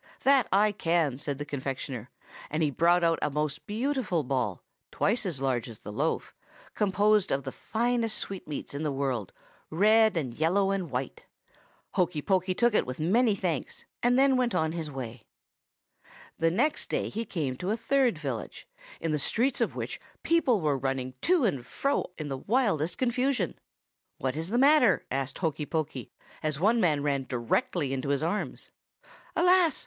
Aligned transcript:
"'That 0.23 0.49
can 0.79 1.13
I!' 1.13 1.17
said 1.17 1.37
the 1.37 1.45
confectioner; 1.45 2.09
and 2.49 2.63
he 2.63 2.71
brought 2.71 3.03
out 3.03 3.19
a 3.21 3.29
most 3.29 3.67
beautiful 3.67 4.23
ball, 4.23 4.63
twice 4.91 5.27
as 5.27 5.39
large 5.39 5.69
as 5.69 5.77
the 5.77 5.91
loaf, 5.91 6.33
composed 6.73 7.29
of 7.31 7.43
the 7.43 7.51
finest 7.51 8.17
sweetmeats 8.17 8.73
in 8.73 8.81
the 8.81 8.91
world, 8.91 9.31
red 9.69 10.17
and 10.17 10.33
yellow 10.33 10.71
and 10.71 10.89
white. 10.89 11.25
Hokey 11.93 12.23
Pokey 12.23 12.55
took 12.55 12.73
it 12.73 12.83
with 12.87 12.99
many 12.99 13.35
thanks, 13.35 13.85
and 14.01 14.17
then 14.17 14.37
went 14.37 14.55
on 14.55 14.71
his 14.71 14.89
way. 14.89 15.27
"The 16.39 16.49
next 16.49 16.89
day 16.89 17.07
he 17.09 17.23
came 17.23 17.55
to 17.57 17.69
a 17.69 17.77
third 17.77 18.17
village, 18.17 18.67
in 18.99 19.11
the 19.11 19.19
streets 19.19 19.61
of 19.61 19.75
which 19.75 19.99
the 19.99 20.17
people 20.23 20.61
were 20.61 20.73
all 20.73 20.79
running 20.79 21.13
to 21.21 21.45
and 21.45 21.63
fro 21.63 22.09
in 22.17 22.27
the 22.27 22.39
wildest 22.39 22.97
confusion. 22.97 23.53
"'What 24.17 24.35
is 24.35 24.49
the 24.49 24.57
matter?' 24.57 25.05
asked 25.11 25.37
Hokey 25.37 25.67
Pokey, 25.67 26.11
as 26.41 26.59
one 26.59 26.81
man 26.81 27.03
ran 27.03 27.27
directly 27.29 27.93
into 27.93 28.09
his 28.09 28.23
arms. 28.23 28.71
"'Alas! 29.35 29.79